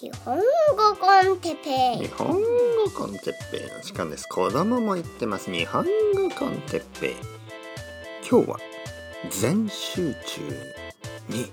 [0.00, 0.42] 日本語
[1.00, 2.06] コンテッペイ。
[2.06, 2.38] 日本語
[2.96, 4.28] コンテッペイの時間です。
[4.28, 5.50] 子供も言ってます。
[5.50, 7.14] 日本語コンテッペイ。
[8.30, 8.58] 今日は
[9.28, 10.40] 全集中
[11.28, 11.50] に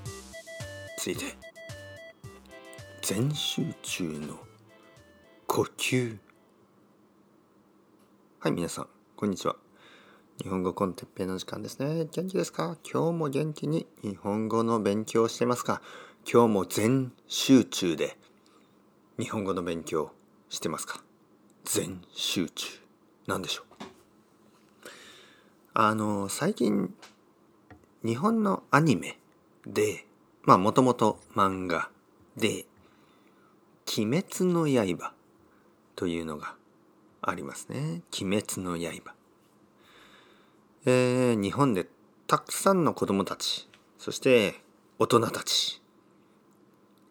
[1.00, 1.24] ついて。
[3.02, 4.38] 全集中の
[5.48, 6.16] 呼吸。
[8.42, 9.56] はい皆さんこんにちは。
[10.44, 12.06] 日本語コンテッペイの時間ですね。
[12.12, 12.78] 元気ですか？
[12.84, 15.82] 今日も元気に日本語の勉強してますか？
[16.32, 18.16] 今日も全集中で
[19.18, 20.12] 日本語の勉強
[20.50, 21.02] してますか？
[21.64, 22.68] 全集中。
[23.28, 23.66] なんでしょう？
[25.74, 26.94] あの最近
[28.04, 29.18] 日本のアニメ
[29.66, 30.06] で
[30.44, 31.90] まあもともと漫画
[32.38, 32.66] で
[33.98, 35.14] 「鬼滅の刃」
[35.96, 36.56] というのが
[37.22, 39.14] ありますね「鬼滅の刃」
[40.86, 41.88] えー、日本で
[42.28, 44.62] たくさんの子供たちそして
[45.00, 45.82] 大人たち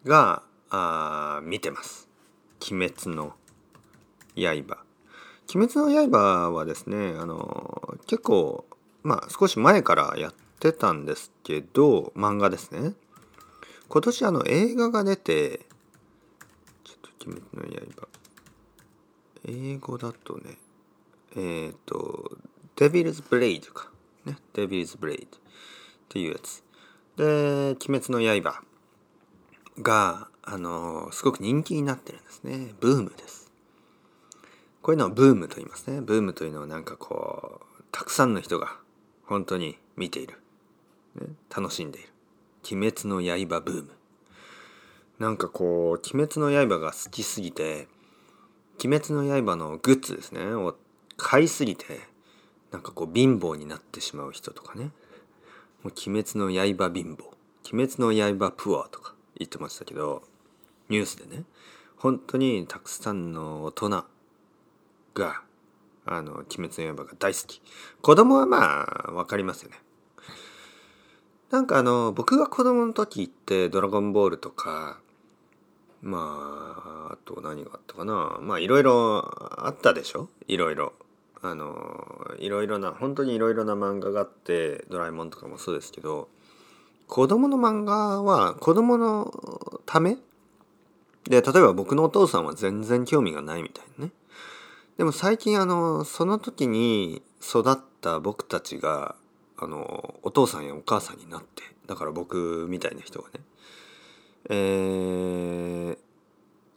[0.05, 0.43] が
[0.77, 2.09] あ見てます
[2.71, 3.33] 「鬼滅の
[4.35, 4.77] 刃」
[5.53, 8.65] 鬼滅の刃はですねあの結構
[9.03, 12.93] まあ少し前からやってたんですけど漫画ですね。
[13.87, 15.67] 今年あの映画が出て
[16.83, 18.07] ちょっと鬼滅の刃。
[19.47, 20.57] 英語だとね
[21.35, 22.31] えっ、ー、と
[22.75, 23.91] Devil's Blade か。
[24.25, 25.41] ね Devil's Blade っ
[26.09, 26.63] ていうやつ。
[27.15, 28.63] で鬼滅の刃
[29.81, 32.73] が、あの、すごく人気になってるんですね。
[32.79, 33.51] ブームです。
[34.81, 36.01] こういうのをブームと言いますね。
[36.01, 38.77] ブームというのはなんかこう、たくさんの人が
[39.25, 40.35] 本当に見ている。
[41.15, 42.09] ね、楽しんでいる。
[42.71, 43.91] 鬼滅の刃ブーム。
[45.17, 47.87] なんかこう、鬼滅の刃が好きすぎて、
[48.83, 50.75] 鬼滅の刃のグッズですね、を
[51.17, 52.01] 買いすぎて、
[52.71, 54.91] なんかこう貧乏になってしまう人とかね。
[55.81, 57.23] もう鬼滅の刃貧乏。
[57.73, 59.15] 鬼滅の刃プアとか。
[59.37, 60.23] 言ってましたけど
[60.89, 61.43] ニュースでね
[61.97, 64.05] 本当にたくさんの大人
[65.13, 65.41] が
[66.05, 67.61] あの「鬼滅の刃」が大好き。
[68.01, 69.81] 子供はまあ分かりますよね。
[71.49, 74.99] なんかあの僕が子供の時って「ドラゴンボール」とか
[76.01, 78.37] まああと何があったかな。
[78.41, 80.29] まあいろいろあったでしょ？
[80.47, 80.93] いろいろ。
[81.41, 86.27] あのいろいろな本当にいろいろな漫画があって「ドラえもん」とかもそうですけど
[87.07, 89.31] 子供の漫画は子供の
[89.85, 90.17] ため
[91.25, 94.11] で、例えば僕のお父さんは全然興味がないみたいなね。
[94.97, 99.15] でも最近あの、その時に育った僕たちが、
[99.57, 103.39] あの、お父さんやお母さんになって、だから僕みたいな人がね、
[104.49, 105.97] えー、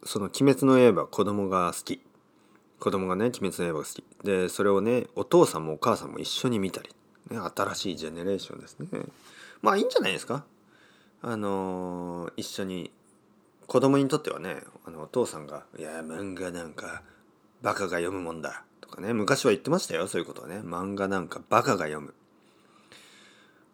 [0.03, 2.01] その鬼滅の刃子供が好き。
[2.79, 4.03] 子供がね、鬼滅の刃が好き。
[4.23, 6.89] で、それをね、お父さんもお母さんも一緒に見たり。
[7.29, 8.87] ね、新しいジェネレーションですね。
[9.61, 10.45] まあいいんじゃないですか
[11.21, 12.91] あのー、一緒に
[13.69, 17.03] 子供にとってはねあのお父さんが「いや漫画なんか
[17.61, 20.55] バカが読むもんだ」とかね昔は言ってましたよそういうことはね。
[20.57, 22.15] 漫画なんかバカが読む。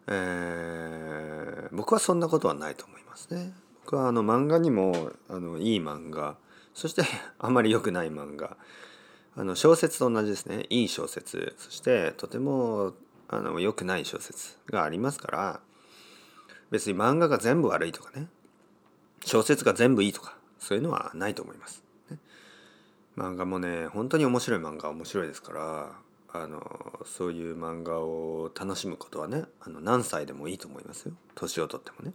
[0.08, 3.54] えー、僕はそんなことはないと思いますね。
[3.84, 6.36] 僕はあの漫画にもあのいい漫画
[6.74, 7.02] そして
[7.38, 8.56] あまり良くない漫画
[9.34, 10.66] あの小説と同じですね。
[10.68, 12.92] いい小説そしてとても
[13.28, 15.60] あの良くない小説がありますから
[16.70, 18.28] 別に漫画が全部悪いとかね
[19.26, 21.82] 小説が全部いいとかそういうのはないと思います。
[22.10, 22.18] ね、
[23.16, 25.92] 漫画もね本当に面白い漫画面白いですから
[26.32, 26.62] あの
[27.04, 32.14] そういう漫画を楽しむことはねあの何歳でもいいと思いますよ年をとってもね。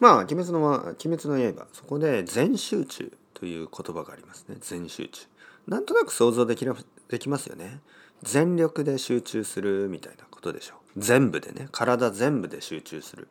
[0.00, 5.26] まあ「鬼滅の鬼滅の刃」そこで「全集中」という言葉がありますね全集中。
[5.68, 6.66] なんとなく想像でき
[7.08, 7.80] できますよね。
[8.24, 11.00] 全力で集中するみたいなことでしょう。
[11.00, 13.28] 全部でね体全部で集中する。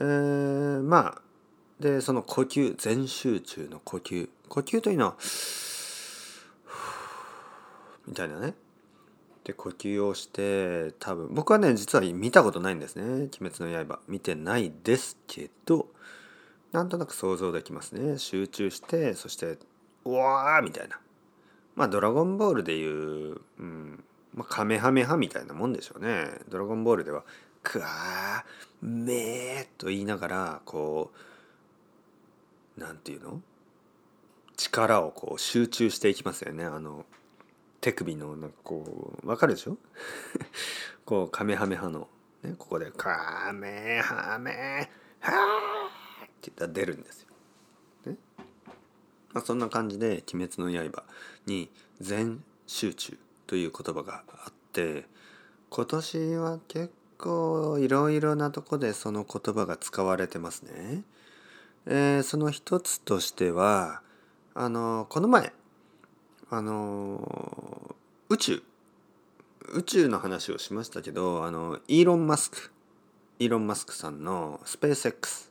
[0.00, 1.22] えー、まあ
[1.80, 4.28] でその呼吸全集中の呼吸。
[4.48, 5.16] 呼吸というのは
[8.06, 8.54] みたいなね。
[9.44, 13.04] で呼吸をして多分僕はね実は見たことないんですね
[13.40, 15.86] 「鬼滅の刃」見てないですけど
[16.72, 18.18] なんとなく想像できますね。
[18.18, 19.58] 集中してそして
[20.04, 20.98] 「うわー!」みたいな。
[21.76, 24.04] まあ「ドラゴンボール」でいう、うん
[24.34, 26.40] まあ、カメハメハみたいなもんでしょうね。
[26.48, 27.24] ドラゴンボールでは
[27.68, 28.44] 「クワー
[28.86, 31.10] めー」と言いながらこ
[32.76, 33.42] うなんていうの？
[34.56, 36.64] 力をこう集中していきますよね。
[36.64, 37.04] あの
[37.80, 39.76] 手首のなんかこう分かるでしょ？
[41.04, 42.08] こうカメハメハの、
[42.42, 44.88] ね、ここで「カメハメ
[45.20, 47.28] ハー」って言ったら出るんですよ。
[48.12, 48.16] ね。
[49.32, 51.04] まあ、そんな感じで「鬼滅の刃」
[51.46, 51.70] に
[52.00, 55.06] 全集中という言葉があって
[55.70, 61.02] 今年は結構いろいろなとこでその言葉が使われてますね。
[61.86, 64.02] えーその一つとしては
[64.54, 65.52] あのこの前
[66.50, 67.96] あの
[68.28, 68.62] 宇宙
[69.72, 72.72] 宇宙の話をしましたけどあのイーロン・マスク
[73.38, 75.50] イーロン・マスクさんのスペース X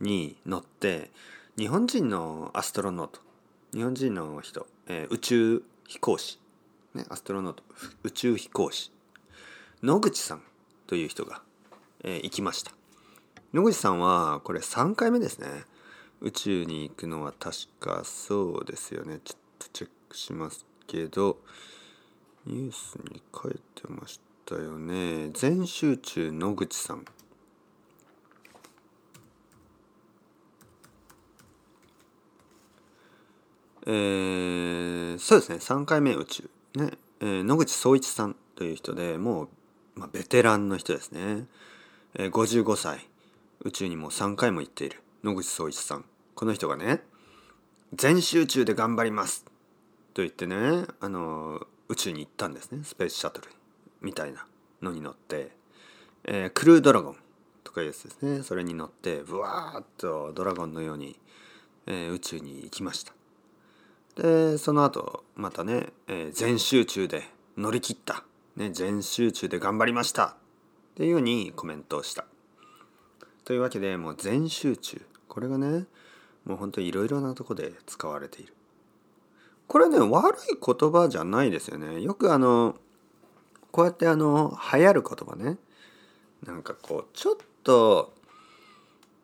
[0.00, 1.10] に乗って
[1.56, 3.20] 日本人のアストロノート
[3.72, 6.40] 日本人の人、えー宇宙飛行士、
[6.94, 7.62] ね、アストロノート
[8.02, 8.92] 宇宙飛行士
[9.82, 10.42] 野口さん
[10.88, 11.42] という人が、
[12.02, 12.72] えー行きました。
[13.52, 15.46] 野口さんはこれ3回目ですね。
[16.20, 19.20] 宇宙に行くのは確かそうですよね。
[19.22, 21.38] ちょっとチェックしますけど
[22.46, 25.30] ニュースに書いてましたよね。
[25.34, 27.04] 全集中野口さん。
[33.86, 35.56] えーそうですね。
[35.56, 36.50] 3回目宇宙。
[36.74, 39.48] ね、えー野口聡一さんという人でもう、
[39.98, 41.46] まあ、ベテランの人ですね、
[42.14, 43.08] えー55歳
[43.64, 45.02] 宇宙にも3回も行っている。
[45.24, 46.04] 野口聡一さん。
[46.36, 47.02] この人がね
[47.92, 49.44] 全集中で頑張ります。
[50.14, 52.84] と言ってねあの宇宙に行ったんですね。
[52.84, 53.48] スペースシャトル
[54.00, 54.46] みたいな
[54.80, 55.50] のに乗って、
[56.24, 57.16] えークルードラゴン。
[57.64, 58.42] とかいうやつですね。
[58.44, 61.18] それに乗ってブワーッとドラゴンのように、
[61.86, 63.12] えー宇宙に行きました。
[64.14, 67.24] でその後またね、え全集中で
[67.56, 68.22] 乗り切った、
[68.58, 70.26] ね、全集中で頑張りました。
[70.26, 70.34] っ
[70.96, 72.24] ていうようにコメントをした。
[73.44, 75.00] というわけでもう全集中。
[75.28, 75.86] これがね
[76.44, 78.52] もう本当にいろいろなとこで使われている。
[79.68, 82.02] これね悪い言葉じゃないですよね。
[82.02, 82.74] よくあの
[83.70, 85.56] こうやってあの流行る言葉ね。
[86.44, 88.12] なんかこうちょっと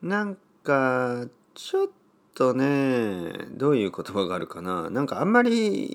[0.01, 1.93] なんかちょっと
[2.35, 4.89] とねどういう言葉があるかな。
[4.89, 5.85] なんかあんまり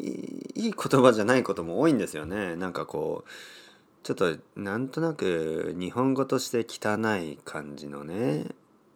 [0.54, 2.56] いい言葉じゃないことも多いんですよね。
[2.56, 3.31] なんかこう
[4.02, 8.46] ちょっとなんとなく日本語として汚い感じのね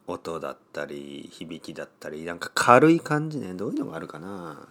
[0.06, 3.54] 音だったり響きだったりなんか軽い感じね。
[3.54, 4.68] どういうのがあるかな。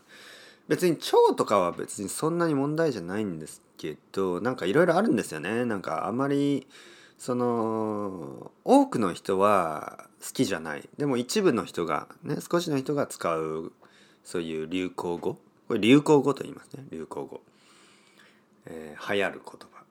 [0.68, 5.66] 別に腸とかは別にそんなに問題じゃないんですけどなんかいろいろあるんですよね。
[5.66, 6.66] なんかあんまり
[7.18, 10.90] その多くの人は好きじゃない。
[10.98, 13.72] でも一部の人がね少しの人が使う
[14.24, 15.38] そういう流行語？
[15.68, 16.84] これ流行語と言いますね。
[16.92, 17.42] 流行語、
[18.66, 19.84] えー流行る言葉。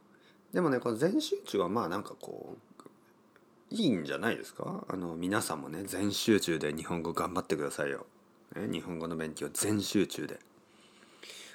[0.53, 4.85] でもねこの全集中はまあなんかこういいんじゃないですか？
[4.89, 8.05] あの皆さんもね全集中で日本語頑張ってくださいよ、
[8.55, 10.39] ね、日本語の勉強全集中で。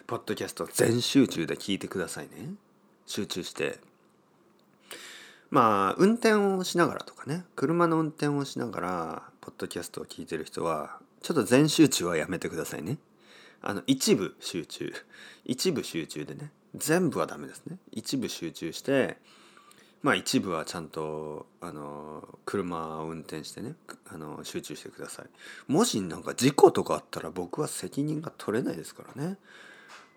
[0.08, 2.54] ポッドキャスト全集中で聞いてくださいね。
[3.06, 3.80] 集中して。
[5.50, 12.98] まあ運転をしながらとかね車の運転をしながらポッドキャストを聞いてる人はちょっと全集中はやめてくださいね。
[13.62, 14.94] あの一部集中。
[15.46, 17.78] 一部集中でね全部はダメですね。
[17.92, 19.18] 一部集中して
[20.04, 23.76] まあ一部はちゃんとあの車を運転してね
[24.10, 25.72] あの集中してください。
[25.72, 29.38] もしなんか事故とかあったら僕は責任が取れないですからね。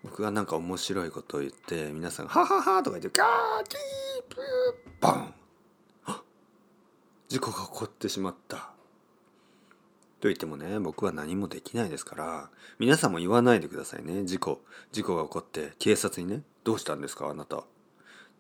[0.02, 3.78] 僕がなんか面白いことを言って皆さんが「ははは」とか言って「ガーキー
[4.28, 5.34] プーバン!」
[7.28, 8.72] 事故が起こってしまった。
[10.20, 14.24] と言ってもね僕は何もできないですから皆さんも言わないでくださいね。
[14.24, 14.60] 事故
[14.92, 17.62] 事故が起こって警察にね「どうしたんですかあなた」っ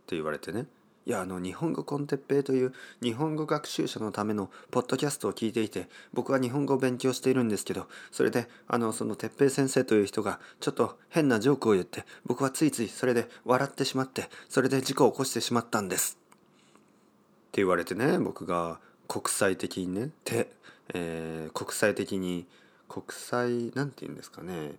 [0.06, 0.66] て言われてね。
[1.06, 16.19] いやあの日本語コンテッペイという日本語学習者のためのポッドキャストを聞いていて僕は日本語を勉強しているんですけどそれであのその哲平先生という人がちょっと変なジョークを言って僕はついついそれで笑ってしまってそれで事故を起こしてしまったんです。
[17.56, 18.78] 言われてね僕が
[19.08, 20.50] 国際的にねて、
[20.94, 22.46] えー国際的に
[22.88, 24.72] 国際なんて言うんですかね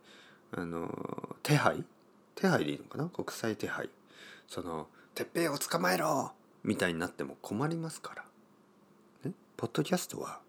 [0.51, 1.83] あの手配
[2.35, 3.05] 手配でいいのかな？
[3.05, 3.89] 国際手配
[4.47, 6.31] その「てっぺいを捕まえろ!」
[6.63, 8.25] みたいになっても困りますから。
[9.25, 10.39] ね、ポッドキャストは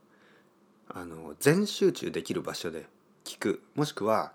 [0.89, 2.87] あの全集中できる場所で
[3.25, 4.33] 聞くもしくは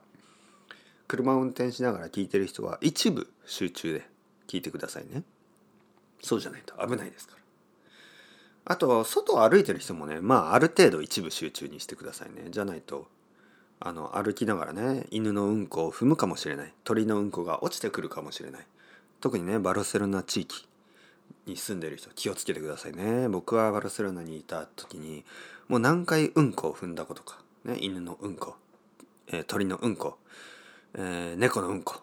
[1.08, 4.08] 車を運転しながら聞いてる人は一部集中で
[4.48, 5.24] 聞いてくださいね。
[6.22, 7.41] そうじゃないと危ないですから。
[8.69, 12.50] あと外を歩いてる人もねまあある程度一部集中にしてくださいね。
[12.50, 13.07] じゃないと
[13.79, 16.74] あの歩きながらね犬のうんこを踏むかもしれない。
[16.83, 18.67] 鳥のうんこが落ちてくるかもしれない。
[19.21, 20.67] 特にねバルセロナ地域
[21.45, 23.29] に住んでる人気をつけてくださいね。
[23.29, 25.24] 僕はバルセロナにいた時に
[25.69, 28.55] もう何回うんこを踏んだことか、ね、犬のうんこ、
[29.27, 30.17] えー鳥のうんこ、
[30.93, 32.01] えー猫のうんこ、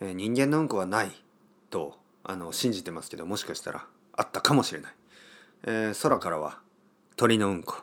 [0.00, 1.10] えー人間のうんこはない
[1.70, 4.94] とあの信じてますけどもしかしたらあったかもしれない。
[5.64, 6.58] えー空からは
[7.16, 7.76] 鳥のうんこ、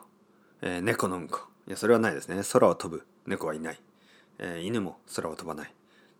[0.62, 1.40] えー猫のうんこ。
[1.66, 2.42] いやそれはないですね。
[2.52, 3.04] 空を飛ぶ。
[3.26, 3.80] 猫はいない、
[4.38, 5.72] えー犬も空を飛ばない。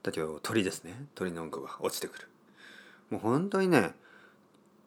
[0.03, 0.95] だけど鳥ですね。
[1.15, 2.29] 鳥のうんこが落ちてくる。
[3.11, 3.93] もう本当にね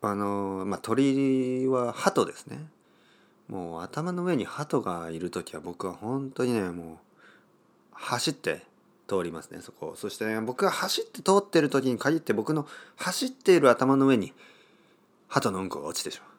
[0.01, 2.59] あのまあ鳥は鳩ですね。
[3.47, 6.97] もう頭の上に鳩がいる時は僕は本当にねもう
[7.91, 8.61] 走って
[9.07, 14.31] 通りますねそこそしてね僕が走って通ってる時に限って僕の走っている頭の上に
[15.27, 16.30] 鳩のうんこが落ちてしまう。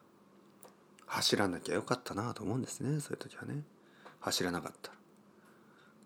[1.13, 3.61] 走らなきゃよかったなと思うんですねそういう時はね。
[4.19, 4.91] 走らなかった。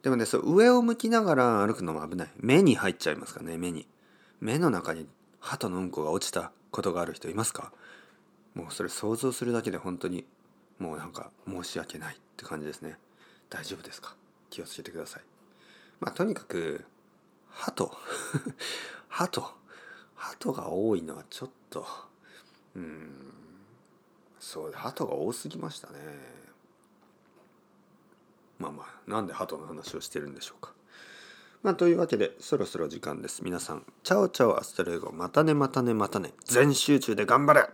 [0.04, 2.28] でもねそう上を向きながら歩くのも危ない。
[2.38, 3.88] 目に入っちゃいますかね目に。
[4.42, 5.08] 目の中に
[5.40, 7.72] 鳩のうんこが落ちたことがある人いますか？
[8.54, 10.26] もうそれ想像するだけで本当に
[10.78, 12.98] もうなんか申し訳ないって感じですね。
[13.50, 14.14] 大丈夫ですか？
[14.50, 15.24] 気をつけてください。
[16.02, 16.84] まあとにかく
[17.50, 17.90] 鳩。
[19.08, 19.54] 鳩。
[20.16, 21.86] 鳩が多いのはちょっと
[22.76, 23.34] うん。
[24.48, 25.96] そう鳩が多すぎましたね。
[28.58, 30.72] まあまあなんで鳩の話をしてるんでしょうか。
[31.64, 33.44] まあというわけでそろそろ時間です。
[33.44, 36.32] 皆さんチャオチャオ hasta luego またねまたねまたね。
[36.46, 37.70] 全集中で頑張れ